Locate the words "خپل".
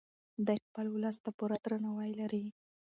0.65-0.85